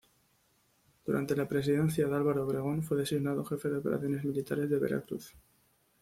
Durante 1.05 1.35
la 1.35 1.47
presidencia 1.47 2.07
de 2.07 2.15
Álvaro 2.15 2.43
Obregón 2.43 2.81
fue 2.81 2.97
designado 2.97 3.45
jefe 3.45 3.69
de 3.69 3.77
operaciones 3.77 4.25
militares 4.25 4.67
de 4.67 4.79
Veracruz. 4.79 5.35